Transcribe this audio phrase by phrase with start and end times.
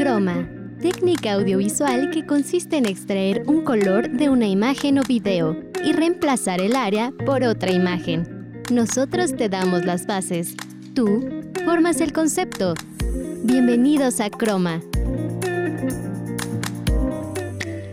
[0.00, 0.48] Croma,
[0.80, 6.62] técnica audiovisual que consiste en extraer un color de una imagen o video y reemplazar
[6.62, 8.62] el área por otra imagen.
[8.72, 10.54] Nosotros te damos las bases.
[10.94, 11.28] Tú
[11.66, 12.72] formas el concepto.
[13.44, 14.80] Bienvenidos a Croma.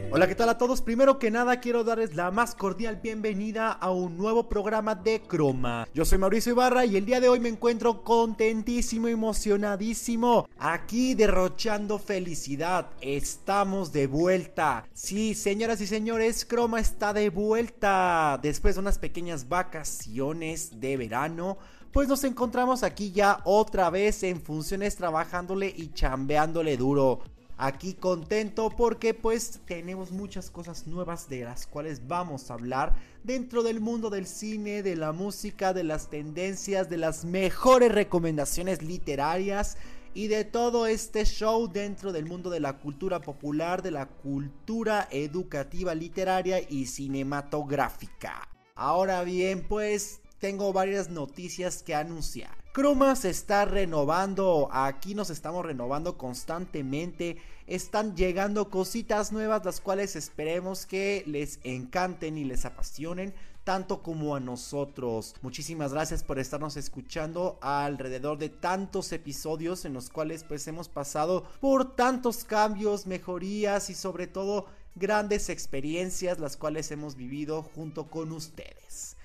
[0.09, 0.81] Hola, ¿qué tal a todos?
[0.81, 5.85] Primero que nada quiero darles la más cordial bienvenida a un nuevo programa de Croma.
[5.93, 11.99] Yo soy Mauricio Ibarra y el día de hoy me encuentro contentísimo, emocionadísimo, aquí derrochando
[11.99, 12.87] felicidad.
[13.01, 14.87] Estamos de vuelta.
[14.93, 18.39] Sí, señoras y señores, Croma está de vuelta.
[18.41, 21.57] Después de unas pequeñas vacaciones de verano,
[21.91, 27.19] pues nos encontramos aquí ya otra vez en funciones trabajándole y chambeándole duro
[27.57, 33.63] aquí contento porque pues tenemos muchas cosas nuevas de las cuales vamos a hablar dentro
[33.63, 39.77] del mundo del cine, de la música, de las tendencias, de las mejores recomendaciones literarias
[40.13, 45.07] y de todo este show dentro del mundo de la cultura popular, de la cultura
[45.11, 48.47] educativa, literaria y cinematográfica.
[48.75, 52.66] Ahora bien, pues tengo varias noticias que anunciar.
[52.77, 60.15] Chroma se está renovando, aquí nos estamos renovando constantemente, están llegando cositas nuevas las cuales
[60.15, 65.33] esperemos que les encanten y les apasionen tanto como a nosotros.
[65.41, 71.47] Muchísimas gracias por estarnos escuchando alrededor de tantos episodios en los cuales pues hemos pasado
[71.59, 78.31] por tantos cambios, mejorías y sobre todo grandes experiencias las cuales hemos vivido junto con
[78.31, 79.16] ustedes.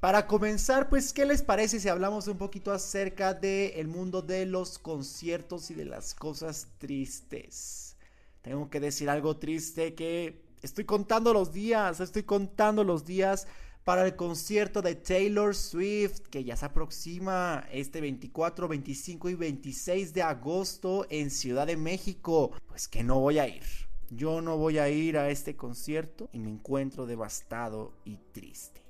[0.00, 4.78] Para comenzar, pues, ¿qué les parece si hablamos un poquito acerca del mundo de los
[4.78, 7.96] conciertos y de las cosas tristes?
[8.40, 13.48] Tengo que decir algo triste que estoy contando los días, estoy contando los días
[13.82, 20.14] para el concierto de Taylor Swift que ya se aproxima este 24, 25 y 26
[20.14, 22.52] de agosto en Ciudad de México.
[22.68, 23.64] Pues que no voy a ir.
[24.10, 28.87] Yo no voy a ir a este concierto y me encuentro devastado y triste.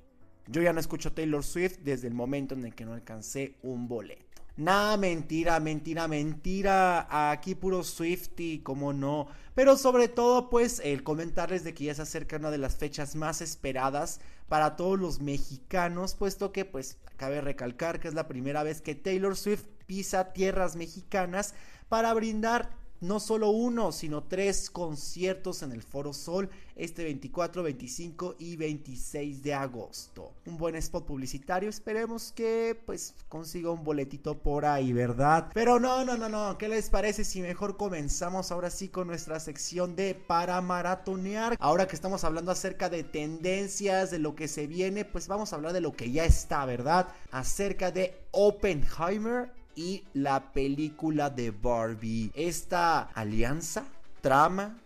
[0.51, 3.87] Yo ya no escucho Taylor Swift desde el momento en el que no alcancé un
[3.87, 4.41] boleto.
[4.57, 7.31] Nada, mentira, mentira, mentira.
[7.31, 9.27] Aquí puro Swifty, como no.
[9.53, 13.15] Pero sobre todo, pues, el comentarles de que ya se acerca una de las fechas
[13.15, 18.63] más esperadas para todos los mexicanos, puesto que, pues, cabe recalcar que es la primera
[18.63, 21.53] vez que Taylor Swift pisa tierras mexicanas
[21.89, 22.71] para brindar
[23.01, 29.43] no solo uno, sino tres conciertos en el Foro Sol este 24, 25 y 26
[29.43, 30.31] de agosto.
[30.45, 35.49] Un buen spot publicitario, esperemos que pues consiga un boletito por ahí, ¿verdad?
[35.53, 39.39] Pero no, no, no, no, ¿qué les parece si mejor comenzamos ahora sí con nuestra
[39.39, 41.57] sección de para maratonear?
[41.59, 45.57] Ahora que estamos hablando acerca de tendencias, de lo que se viene, pues vamos a
[45.57, 47.09] hablar de lo que ya está, ¿verdad?
[47.31, 52.31] Acerca de Oppenheimer y la película de Barbie.
[52.35, 53.85] ¿Esta alianza,
[54.19, 54.77] trama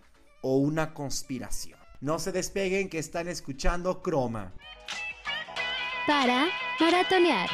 [0.44, 1.80] o una conspiración?
[2.00, 4.54] No se despeguen que están escuchando Croma.
[6.06, 6.46] Para
[6.80, 7.50] maratonear.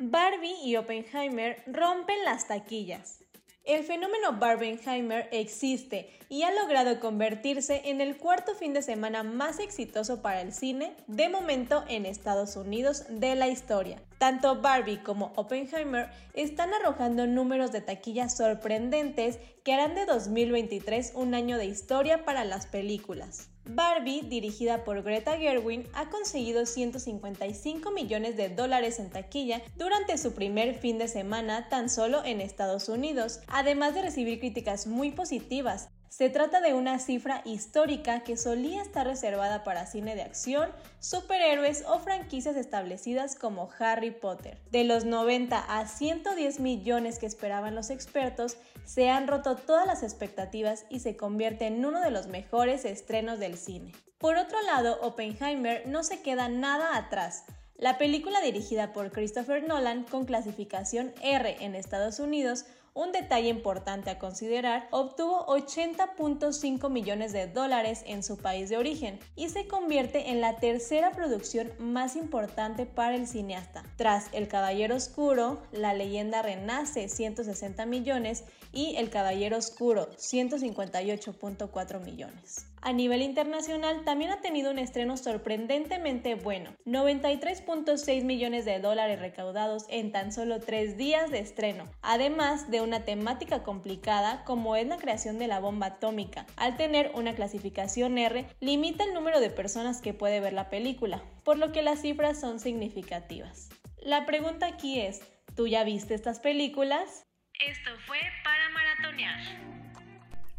[0.00, 3.20] Barbie y Oppenheimer rompen las taquillas.
[3.64, 9.60] El fenómeno Barbenheimer existe y ha logrado convertirse en el cuarto fin de semana más
[9.60, 14.02] exitoso para el cine de momento en Estados Unidos de la historia.
[14.20, 21.32] Tanto Barbie como Oppenheimer están arrojando números de taquilla sorprendentes que harán de 2023 un
[21.32, 23.48] año de historia para las películas.
[23.64, 30.34] Barbie, dirigida por Greta Gerwin, ha conseguido 155 millones de dólares en taquilla durante su
[30.34, 35.88] primer fin de semana tan solo en Estados Unidos, además de recibir críticas muy positivas,
[36.10, 41.84] se trata de una cifra histórica que solía estar reservada para cine de acción, superhéroes
[41.86, 44.58] o franquicias establecidas como Harry Potter.
[44.72, 50.02] De los 90 a 110 millones que esperaban los expertos, se han roto todas las
[50.02, 53.92] expectativas y se convierte en uno de los mejores estrenos del cine.
[54.18, 57.44] Por otro lado, Oppenheimer no se queda nada atrás.
[57.76, 64.10] La película dirigida por Christopher Nolan con clasificación R en Estados Unidos un detalle importante
[64.10, 70.30] a considerar, obtuvo 80.5 millones de dólares en su país de origen y se convierte
[70.30, 73.82] en la tercera producción más importante para el cineasta.
[73.96, 82.69] Tras El Caballero Oscuro, La leyenda renace 160 millones y El Caballero Oscuro 158.4 millones.
[82.82, 89.84] A nivel internacional también ha tenido un estreno sorprendentemente bueno, 93.6 millones de dólares recaudados
[89.90, 94.96] en tan solo tres días de estreno, además de una temática complicada como es la
[94.96, 96.46] creación de la bomba atómica.
[96.56, 101.22] Al tener una clasificación R, limita el número de personas que puede ver la película,
[101.44, 103.68] por lo que las cifras son significativas.
[103.98, 105.20] La pregunta aquí es,
[105.54, 107.26] ¿tú ya viste estas películas?
[107.58, 109.79] Esto fue para maratonear.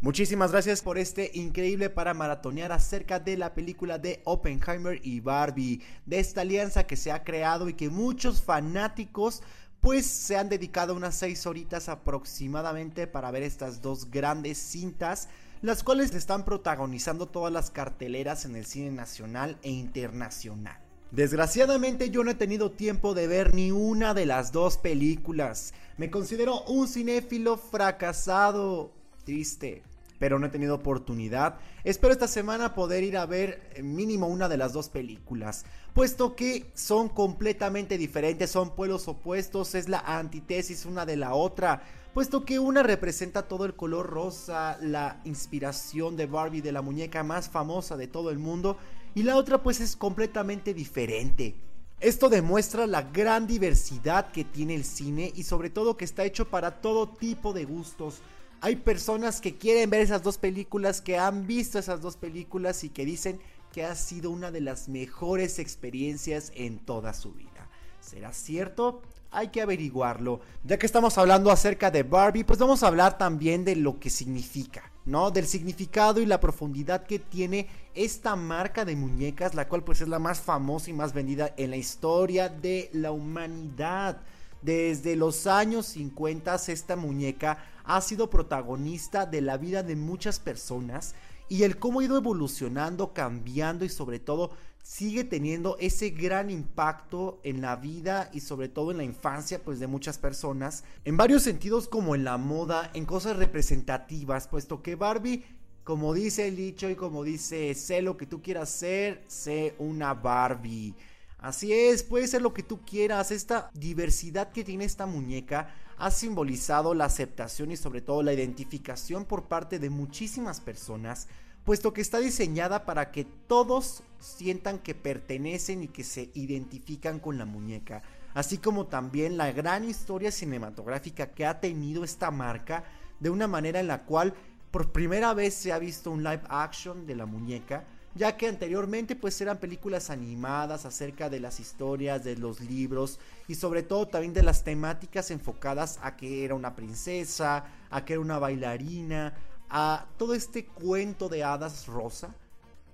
[0.03, 5.79] Muchísimas gracias por este increíble para maratonear acerca de la película de Oppenheimer y Barbie,
[6.07, 9.43] de esta alianza que se ha creado y que muchos fanáticos
[9.79, 15.29] pues se han dedicado unas 6 horitas aproximadamente para ver estas dos grandes cintas,
[15.61, 20.79] las cuales están protagonizando todas las carteleras en el cine nacional e internacional.
[21.11, 25.75] Desgraciadamente yo no he tenido tiempo de ver ni una de las dos películas.
[25.97, 28.93] Me considero un cinéfilo fracasado.
[29.23, 29.83] Triste
[30.21, 31.55] pero no he tenido oportunidad.
[31.83, 35.65] Espero esta semana poder ir a ver eh, mínimo una de las dos películas,
[35.95, 41.81] puesto que son completamente diferentes, son pueblos opuestos, es la antítesis una de la otra,
[42.13, 47.23] puesto que una representa todo el color rosa, la inspiración de Barbie, de la muñeca
[47.23, 48.77] más famosa de todo el mundo,
[49.15, 51.55] y la otra pues es completamente diferente.
[51.99, 56.47] Esto demuestra la gran diversidad que tiene el cine y sobre todo que está hecho
[56.47, 58.21] para todo tipo de gustos
[58.61, 62.89] hay personas que quieren ver esas dos películas, que han visto esas dos películas y
[62.89, 63.39] que dicen
[63.73, 67.67] que ha sido una de las mejores experiencias en toda su vida.
[67.99, 69.01] ¿Será cierto?
[69.31, 70.41] Hay que averiguarlo.
[70.63, 74.11] Ya que estamos hablando acerca de Barbie, pues vamos a hablar también de lo que
[74.11, 75.31] significa, ¿no?
[75.31, 80.07] Del significado y la profundidad que tiene esta marca de muñecas, la cual pues es
[80.07, 84.21] la más famosa y más vendida en la historia de la humanidad.
[84.61, 91.15] Desde los años 50 esta muñeca ha sido protagonista de la vida de muchas personas
[91.49, 94.51] y el cómo ha ido evolucionando, cambiando y sobre todo
[94.83, 99.79] sigue teniendo ese gran impacto en la vida y sobre todo en la infancia pues
[99.79, 104.95] de muchas personas en varios sentidos como en la moda, en cosas representativas, puesto que
[104.95, 105.43] Barbie
[105.83, 110.13] como dice el dicho y como dice sé lo que tú quieras ser, sé una
[110.13, 110.93] Barbie.
[111.41, 113.31] Así es, puede ser lo que tú quieras.
[113.31, 119.25] Esta diversidad que tiene esta muñeca ha simbolizado la aceptación y sobre todo la identificación
[119.25, 121.27] por parte de muchísimas personas,
[121.63, 127.39] puesto que está diseñada para que todos sientan que pertenecen y que se identifican con
[127.39, 128.03] la muñeca,
[128.35, 132.83] así como también la gran historia cinematográfica que ha tenido esta marca
[133.19, 134.35] de una manera en la cual
[134.69, 137.85] por primera vez se ha visto un live action de la muñeca,
[138.15, 143.55] ya que anteriormente pues eran películas animadas acerca de las historias, de los libros y
[143.55, 148.21] sobre todo también de las temáticas enfocadas a que era una princesa, a que era
[148.21, 149.33] una bailarina,
[149.69, 152.35] a todo este cuento de hadas rosa.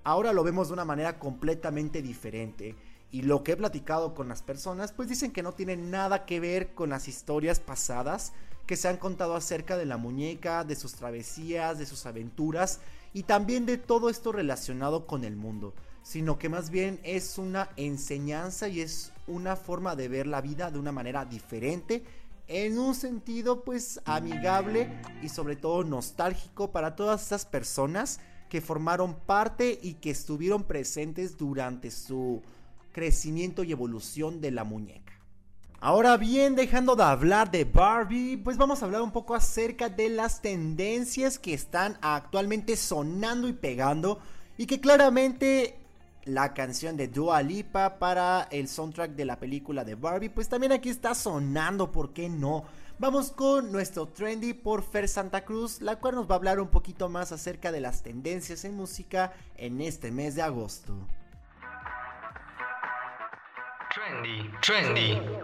[0.04, 2.76] Ahora lo vemos de una manera completamente diferente
[3.12, 6.40] y lo que he platicado con las personas pues dicen que no tiene nada que
[6.40, 8.34] ver con las historias pasadas
[8.68, 12.82] que se han contado acerca de la muñeca, de sus travesías, de sus aventuras
[13.18, 15.74] y también de todo esto relacionado con el mundo,
[16.04, 20.70] sino que más bien es una enseñanza y es una forma de ver la vida
[20.70, 22.04] de una manera diferente,
[22.48, 28.20] en un sentido pues amigable y sobre todo nostálgico para todas esas personas
[28.50, 32.44] que formaron parte y que estuvieron presentes durante su
[32.92, 35.07] crecimiento y evolución de la muñeca.
[35.80, 40.10] Ahora bien, dejando de hablar de Barbie, pues vamos a hablar un poco acerca de
[40.10, 44.20] las tendencias que están actualmente sonando y pegando
[44.58, 45.78] y que claramente
[46.26, 50.72] la canción de Dua Lipa para el soundtrack de la película de Barbie, pues también
[50.72, 52.64] aquí está sonando, ¿por qué no?
[52.98, 56.70] Vamos con nuestro trendy por Fer Santa Cruz, la cual nos va a hablar un
[56.70, 60.96] poquito más acerca de las tendencias en música en este mes de agosto.
[63.98, 65.38] Trendy, trendy.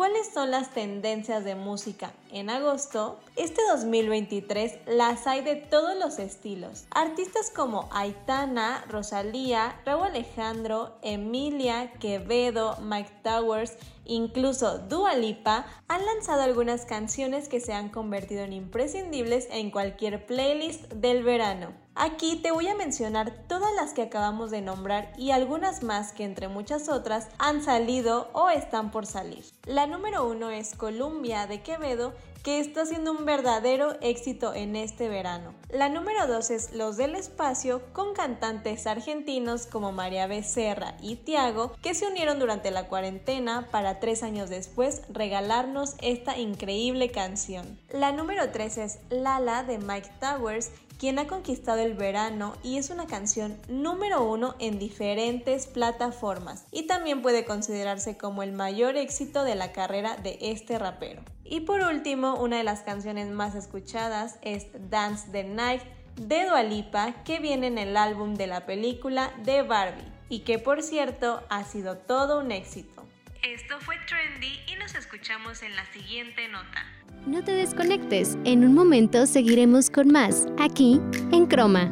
[0.00, 3.20] ¿Cuáles son las tendencias de música en agosto?
[3.36, 6.86] Este 2023 las hay de todos los estilos.
[6.90, 13.76] Artistas como Aitana, Rosalía, Raúl Alejandro, Emilia, Quevedo, Mike Towers,
[14.06, 20.24] incluso Dua Lipa han lanzado algunas canciones que se han convertido en imprescindibles en cualquier
[20.24, 21.74] playlist del verano.
[22.02, 26.24] Aquí te voy a mencionar todas las que acabamos de nombrar y algunas más que
[26.24, 29.44] entre muchas otras han salido o están por salir.
[29.66, 35.10] La número uno es Columbia de Quevedo que está siendo un verdadero éxito en este
[35.10, 35.52] verano.
[35.68, 41.72] La número 2 es Los del Espacio, con cantantes argentinos como María Becerra y Tiago,
[41.82, 47.78] que se unieron durante la cuarentena para tres años después regalarnos esta increíble canción.
[47.92, 52.90] La número 3 es Lala de Mike Towers, quien ha conquistado el verano y es
[52.90, 59.42] una canción número uno en diferentes plataformas y también puede considerarse como el mayor éxito
[59.42, 61.22] de la carrera de este rapero.
[61.42, 65.80] Y por último, una de las canciones más escuchadas es Dance the Night
[66.16, 70.04] de Dua Lipa que viene en el álbum de la película de Barbie.
[70.28, 72.99] y que por cierto ha sido todo un éxito.
[73.42, 76.84] Esto fue Trendy y nos escuchamos en la siguiente nota.
[77.26, 81.00] No te desconectes, en un momento seguiremos con más, aquí
[81.32, 81.90] en Croma.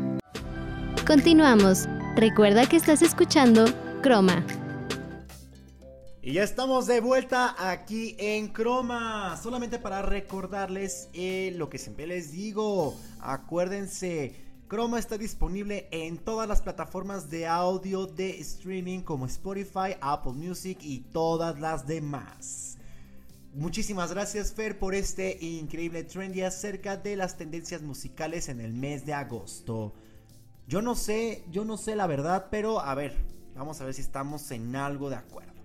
[1.07, 1.89] Continuamos.
[2.17, 3.65] Recuerda que estás escuchando
[4.03, 4.45] Croma.
[6.21, 9.35] Y ya estamos de vuelta aquí en Croma.
[9.43, 12.95] Solamente para recordarles eh, lo que siempre les digo.
[13.21, 14.35] Acuérdense,
[14.69, 20.81] Croma está disponible en todas las plataformas de audio de streaming como Spotify, Apple Music
[20.83, 22.77] y todas las demás.
[23.55, 29.07] Muchísimas gracias Fer por este increíble trendy acerca de las tendencias musicales en el mes
[29.07, 29.95] de agosto.
[30.67, 33.17] Yo no sé, yo no sé la verdad, pero a ver,
[33.55, 35.63] vamos a ver si estamos en algo de acuerdo.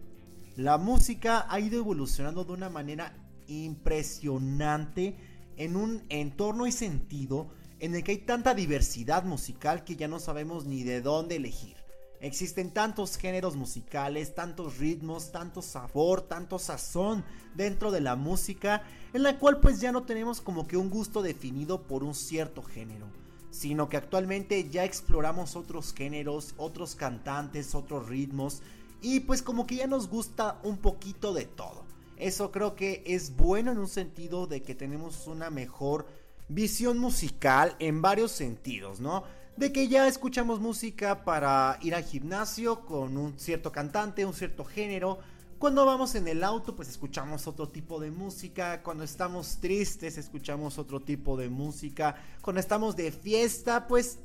[0.55, 3.13] La música ha ido evolucionando de una manera
[3.48, 5.17] impresionante
[5.57, 7.50] en un entorno y sentido
[7.83, 11.75] en el que hay tanta diversidad musical que ya no sabemos ni de dónde elegir.
[12.21, 17.25] Existen tantos géneros musicales, tantos ritmos, tanto sabor, tanto sazón
[17.55, 21.21] dentro de la música, en la cual pues ya no tenemos como que un gusto
[21.21, 23.07] definido por un cierto género,
[23.51, 28.61] sino que actualmente ya exploramos otros géneros, otros cantantes, otros ritmos,
[29.01, 31.83] y pues como que ya nos gusta un poquito de todo.
[32.15, 36.05] Eso creo que es bueno en un sentido de que tenemos una mejor
[36.47, 39.23] visión musical en varios sentidos, ¿no?
[39.57, 44.65] De que ya escuchamos música para ir al gimnasio con un cierto cantante, un cierto
[44.65, 45.19] género.
[45.59, 48.81] Cuando vamos en el auto, pues escuchamos otro tipo de música.
[48.83, 52.15] Cuando estamos tristes, escuchamos otro tipo de música.
[52.41, 54.19] Cuando estamos de fiesta, pues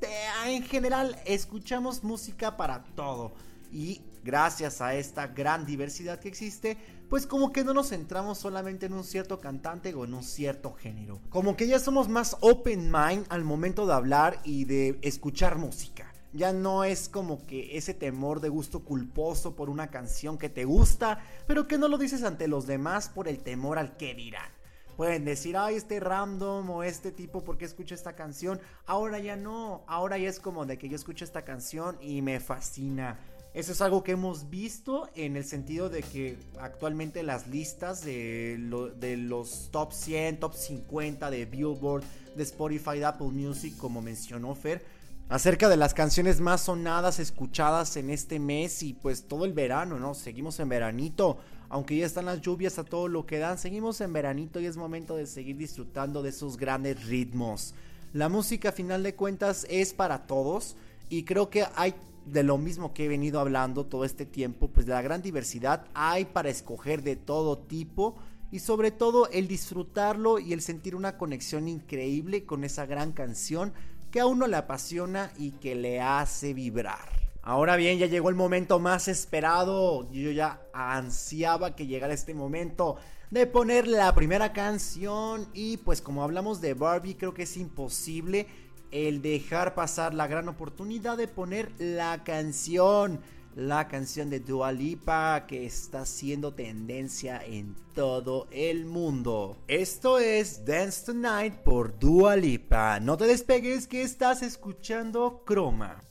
[0.47, 3.33] en general escuchamos música para todo.
[3.71, 6.77] Y gracias a esta gran diversidad que existe,
[7.09, 10.75] pues como que no nos centramos solamente en un cierto cantante o en un cierto
[10.75, 11.21] género.
[11.31, 16.13] Como que ya somos más open mind al momento de hablar y de escuchar música.
[16.35, 20.67] Ya no es como que ese temor de gusto culposo por una canción que te
[20.67, 24.51] gusta, pero que no lo dices ante los demás por el temor al que dirán.
[24.99, 28.61] Pueden decir, ay, este random o este tipo, ¿por qué escucho esta canción?
[28.85, 32.41] Ahora ya no, ahora ya es como de que yo escucho esta canción y me
[32.41, 33.17] fascina
[33.55, 38.57] eso es algo que hemos visto en el sentido de que actualmente las listas de,
[38.59, 42.05] los top 100, top 50 de Billboard,
[42.37, 44.85] de Spotify, de Apple Music, como mencionó Fer,
[45.29, 49.99] acerca de las canciones más sonadas, escuchadas en este mes y pues todo el verano,
[49.99, 50.15] ¿no?
[50.15, 51.39] Seguimos en veranito,
[51.71, 54.77] aunque ya están las lluvias a todo lo que dan, seguimos en veranito y es
[54.77, 57.75] momento de seguir disfrutando de esos grandes ritmos.
[58.13, 60.77] La música a final de cuentas es para todos
[61.11, 61.95] y creo que hay
[62.33, 65.87] de lo mismo que he venido hablando todo este tiempo, pues de la gran diversidad
[65.95, 68.17] hay para escoger de todo tipo
[68.51, 73.73] y sobre todo el disfrutarlo y el sentir una conexión increíble con esa gran canción
[74.11, 77.19] que a uno le apasiona y que le hace vibrar.
[77.43, 80.11] Ahora bien, ya llegó el momento más esperado.
[80.13, 82.97] Yo ya ansiaba que llegara este momento
[83.31, 88.47] de poner la primera canción y pues como hablamos de Barbie creo que es imposible
[88.91, 93.21] el dejar pasar la gran oportunidad de poner la canción,
[93.55, 99.59] la canción de Dua Lipa que está siendo tendencia en todo el mundo.
[99.69, 103.01] Esto es Dance Tonight por Dua Lipa.
[103.01, 106.08] No te despegues que estás escuchando Chroma.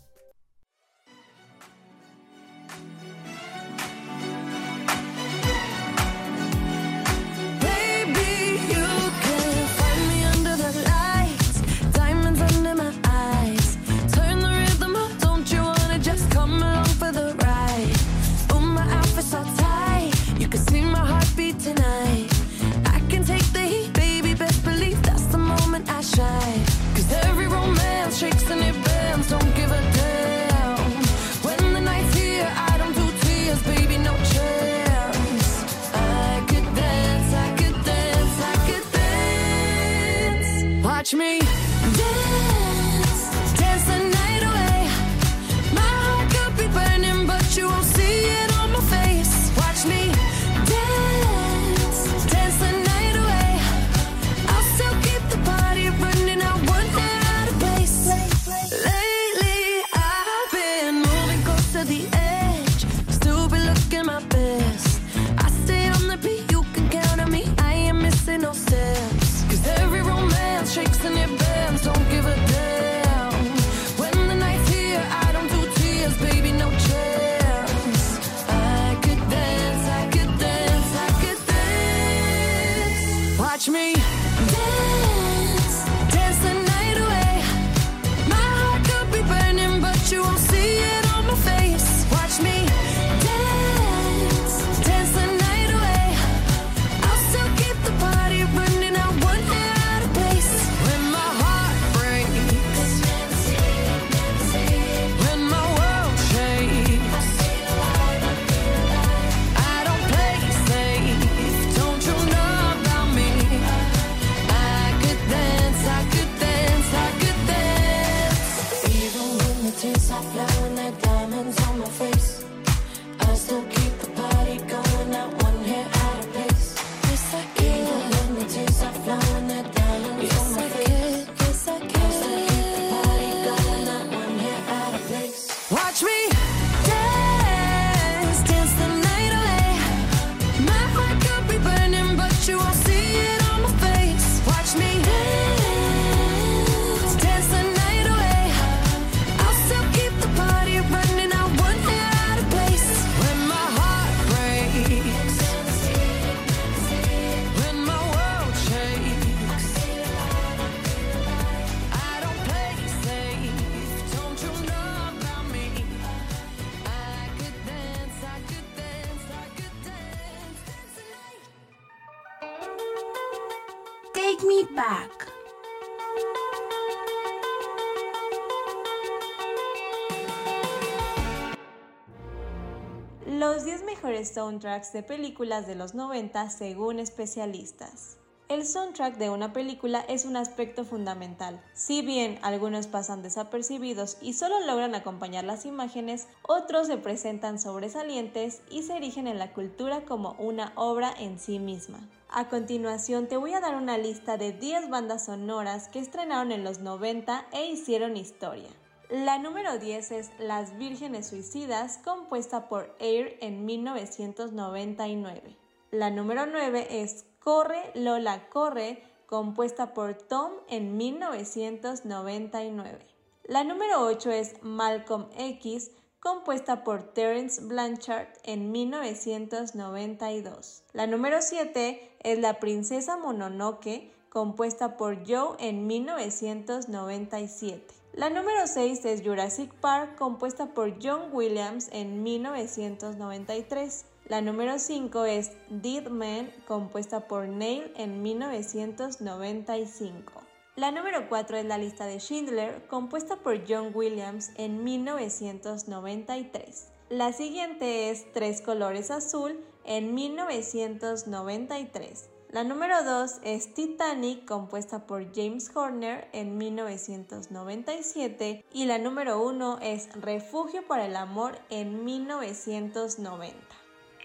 [184.47, 188.17] Soundtracks de películas de los 90 según especialistas.
[188.47, 191.61] El soundtrack de una película es un aspecto fundamental.
[191.73, 198.61] Si bien algunos pasan desapercibidos y solo logran acompañar las imágenes, otros se presentan sobresalientes
[198.71, 202.07] y se erigen en la cultura como una obra en sí misma.
[202.29, 206.63] A continuación te voy a dar una lista de 10 bandas sonoras que estrenaron en
[206.63, 208.69] los 90 e hicieron historia.
[209.09, 215.55] La número 10 es Las Vírgenes Suicidas, compuesta por Air en 1999.
[215.91, 222.99] La número 9 es Corre Lola Corre, compuesta por Tom en 1999.
[223.45, 230.83] La número 8 es Malcolm X, compuesta por Terence Blanchard en 1992.
[230.91, 237.96] La número 7 es La Princesa Mononoke, compuesta por Joe en 1997.
[238.17, 244.05] La número 6 es Jurassic Park, compuesta por John Williams en 1993.
[244.27, 250.33] La número 5 es Dead Man, compuesta por Neil en 1995.
[250.75, 256.87] La número 4 es la lista de Schindler, compuesta por John Williams en 1993.
[257.09, 262.31] La siguiente es Tres colores azul en 1993.
[262.51, 268.63] La número 2 es Titanic, compuesta por James Horner en 1997.
[268.73, 273.57] Y la número 1 es Refugio para el Amor en 1990.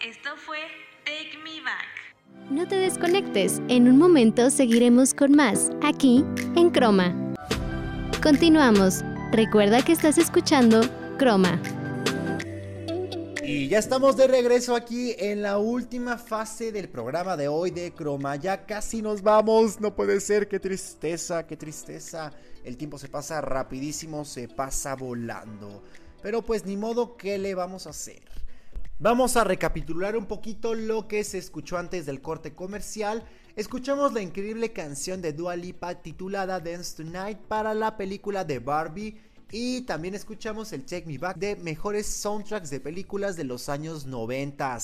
[0.06, 0.58] Esto fue
[1.04, 1.88] Take Me Back.
[2.48, 7.12] No te desconectes, en un momento seguiremos con más, aquí en Croma.
[8.22, 9.02] Continuamos.
[9.32, 10.80] Recuerda que estás escuchando
[11.18, 11.60] Croma.
[13.54, 17.92] Y ya estamos de regreso aquí en la última fase del programa de hoy de
[17.92, 18.36] Croma.
[18.36, 22.32] Ya casi nos vamos, no puede ser, qué tristeza, qué tristeza.
[22.64, 25.82] El tiempo se pasa rapidísimo, se pasa volando.
[26.22, 28.22] Pero pues ni modo, ¿qué le vamos a hacer?
[28.98, 33.22] Vamos a recapitular un poquito lo que se escuchó antes del corte comercial.
[33.54, 39.20] Escuchamos la increíble canción de Dua Lipa titulada Dance Tonight para la película de Barbie.
[39.54, 44.06] Y también escuchamos el Check Me Back de mejores soundtracks de películas de los años
[44.06, 44.78] 90.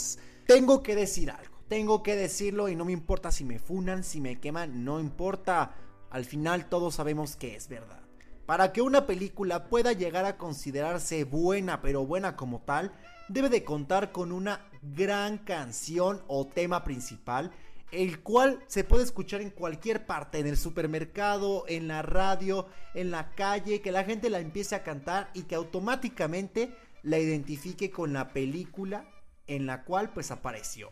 [0.47, 4.21] Tengo que decir algo, tengo que decirlo y no me importa si me funan, si
[4.21, 5.75] me queman, no importa.
[6.11, 8.03] Al final todos sabemos que es verdad.
[8.45, 12.93] Para que una película pueda llegar a considerarse buena, pero buena como tal,
[13.31, 17.53] debe de contar con una gran canción o tema principal,
[17.91, 23.11] el cual se puede escuchar en cualquier parte, en el supermercado, en la radio, en
[23.11, 28.13] la calle, que la gente la empiece a cantar y que automáticamente la identifique con
[28.13, 29.09] la película
[29.47, 30.91] en la cual pues apareció.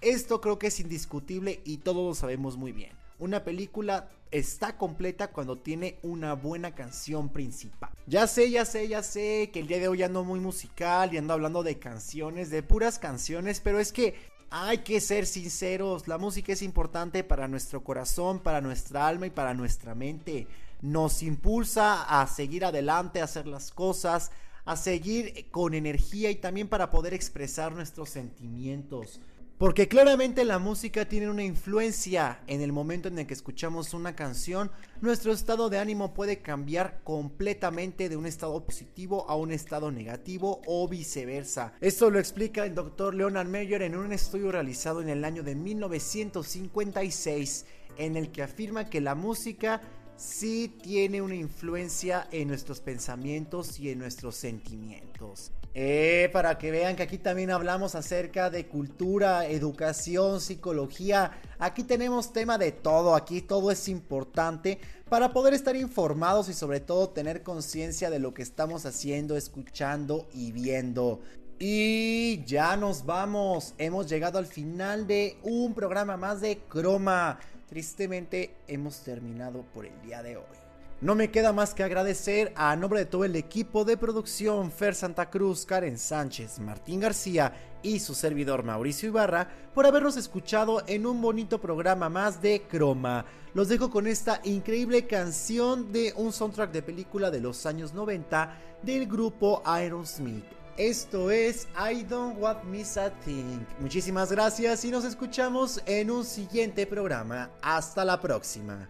[0.00, 2.92] Esto creo que es indiscutible y todos lo sabemos muy bien.
[3.18, 7.90] Una película está completa cuando tiene una buena canción principal.
[8.06, 11.18] Ya sé, ya sé, ya sé que el día de hoy ando muy musical y
[11.18, 14.14] ando hablando de canciones, de puras canciones, pero es que
[14.50, 19.30] hay que ser sinceros, la música es importante para nuestro corazón, para nuestra alma y
[19.30, 20.46] para nuestra mente.
[20.82, 24.30] Nos impulsa a seguir adelante, a hacer las cosas,
[24.64, 29.20] a seguir con energía y también para poder expresar nuestros sentimientos.
[29.58, 34.16] Porque claramente la música tiene una influencia en el momento en el que escuchamos una
[34.16, 39.92] canción, nuestro estado de ánimo puede cambiar completamente de un estado positivo a un estado
[39.92, 41.72] negativo o viceversa.
[41.80, 45.54] Esto lo explica el doctor Leonard Meyer en un estudio realizado en el año de
[45.54, 49.82] 1956 en el que afirma que la música
[50.16, 55.52] sí tiene una influencia en nuestros pensamientos y en nuestros sentimientos.
[55.76, 61.32] Eh, para que vean que aquí también hablamos acerca de cultura, educación, psicología.
[61.58, 66.78] Aquí tenemos tema de todo, aquí todo es importante para poder estar informados y sobre
[66.78, 71.20] todo tener conciencia de lo que estamos haciendo, escuchando y viendo.
[71.58, 77.40] Y ya nos vamos, hemos llegado al final de un programa más de Croma.
[77.68, 80.63] Tristemente hemos terminado por el día de hoy.
[81.00, 84.94] No me queda más que agradecer a nombre de todo el equipo de producción Fer
[84.94, 87.52] Santa Cruz, Karen Sánchez, Martín García
[87.82, 93.26] y su servidor Mauricio Ibarra por habernos escuchado en un bonito programa más de Croma.
[93.52, 98.56] Los dejo con esta increíble canción de un soundtrack de película de los años 90
[98.82, 100.44] del grupo Aerosmith.
[100.76, 103.60] Esto es I Don't Want Miss a Thing.
[103.78, 107.50] Muchísimas gracias y nos escuchamos en un siguiente programa.
[107.62, 108.88] Hasta la próxima.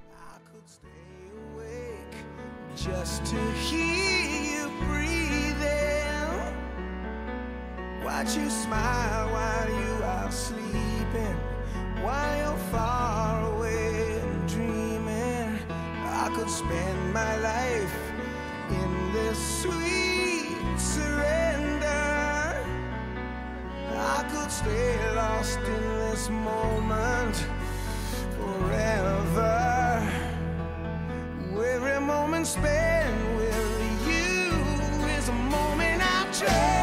[2.77, 6.29] Just to hear you breathing,
[8.05, 11.37] watch you smile while you are sleeping,
[12.03, 15.57] while you're far away dreaming.
[15.71, 17.95] I could spend my life
[18.71, 21.87] in this sweet surrender.
[23.97, 27.37] I could stay lost in this moment
[28.37, 29.74] forever
[32.45, 36.74] spend with you is a moment I treasure.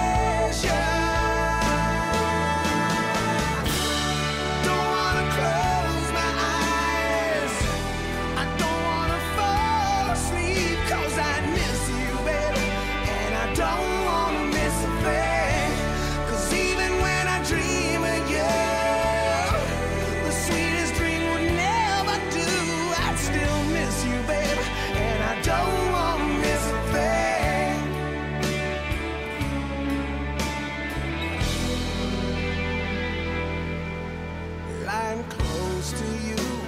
[34.91, 36.60] and close to you.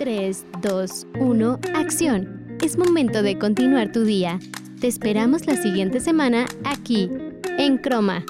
[0.00, 2.56] 3, 2, 1, acción.
[2.64, 4.38] Es momento de continuar tu día.
[4.80, 7.10] Te esperamos la siguiente semana aquí,
[7.58, 8.24] en Croma.